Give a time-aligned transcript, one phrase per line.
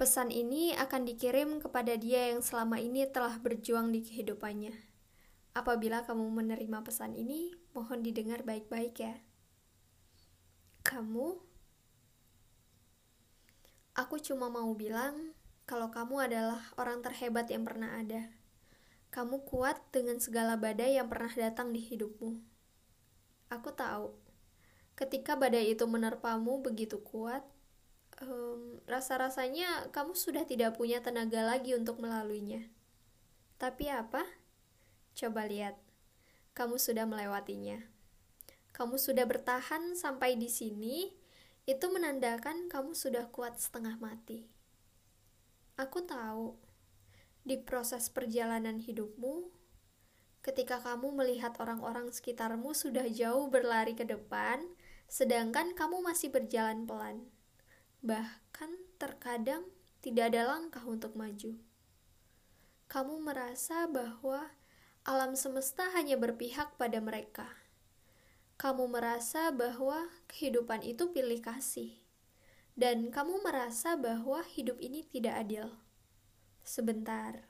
[0.00, 4.72] Pesan ini akan dikirim kepada dia yang selama ini telah berjuang di kehidupannya.
[5.52, 9.20] Apabila kamu menerima pesan ini, mohon didengar baik-baik ya.
[10.88, 11.36] Kamu,
[13.92, 15.36] aku cuma mau bilang
[15.68, 18.32] kalau kamu adalah orang terhebat yang pernah ada.
[19.12, 22.40] Kamu kuat dengan segala badai yang pernah datang di hidupmu.
[23.52, 24.16] Aku tahu,
[24.96, 27.44] ketika badai itu menerpamu begitu kuat,
[28.24, 32.64] um, rasa-rasanya kamu sudah tidak punya tenaga lagi untuk melaluinya.
[33.60, 34.24] Tapi apa?
[35.16, 35.76] Coba lihat,
[36.56, 37.80] kamu sudah melewatinya.
[38.72, 41.12] Kamu sudah bertahan sampai di sini,
[41.68, 44.48] itu menandakan kamu sudah kuat setengah mati.
[45.76, 46.56] Aku tahu,
[47.44, 49.48] di proses perjalanan hidupmu,
[50.40, 54.64] ketika kamu melihat orang-orang sekitarmu sudah jauh berlari ke depan,
[55.10, 57.28] sedangkan kamu masih berjalan pelan
[58.00, 59.68] bahkan terkadang
[60.00, 61.56] tidak ada langkah untuk maju.
[62.88, 64.50] Kamu merasa bahwa
[65.04, 67.48] alam semesta hanya berpihak pada mereka.
[68.60, 71.96] Kamu merasa bahwa kehidupan itu pilih kasih,
[72.76, 75.80] dan kamu merasa bahwa hidup ini tidak adil.
[76.60, 77.48] Sebentar,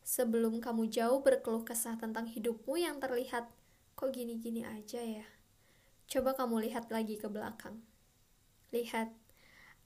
[0.00, 3.52] sebelum kamu jauh berkeluh kesah tentang hidupmu yang terlihat
[3.96, 5.28] kok gini-gini aja ya.
[6.08, 7.82] Coba kamu lihat lagi ke belakang.
[8.70, 9.12] Lihat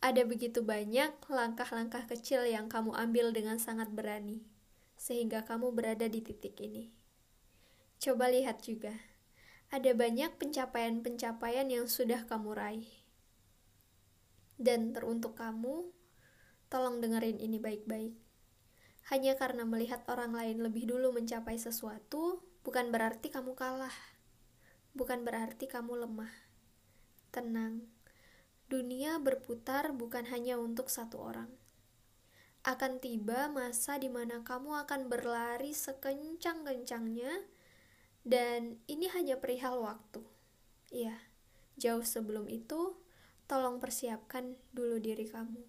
[0.01, 4.41] ada begitu banyak langkah-langkah kecil yang kamu ambil dengan sangat berani,
[4.97, 6.89] sehingga kamu berada di titik ini.
[8.01, 8.97] Coba lihat juga,
[9.69, 12.89] ada banyak pencapaian-pencapaian yang sudah kamu raih.
[14.57, 15.93] Dan teruntuk kamu,
[16.73, 18.17] tolong dengerin ini baik-baik.
[19.13, 23.97] Hanya karena melihat orang lain lebih dulu mencapai sesuatu, bukan berarti kamu kalah.
[24.97, 26.33] Bukan berarti kamu lemah.
[27.37, 28.00] Tenang
[28.71, 31.51] dunia berputar bukan hanya untuk satu orang.
[32.63, 37.51] Akan tiba masa di mana kamu akan berlari sekencang-kencangnya,
[38.23, 40.23] dan ini hanya perihal waktu.
[40.95, 41.19] Iya,
[41.75, 42.95] jauh sebelum itu,
[43.51, 45.67] tolong persiapkan dulu diri kamu,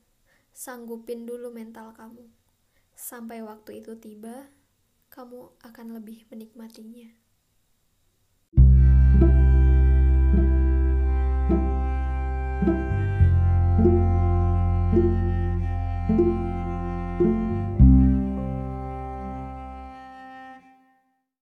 [0.54, 2.30] sanggupin dulu mental kamu.
[2.94, 4.54] Sampai waktu itu tiba,
[5.10, 7.10] kamu akan lebih menikmatinya.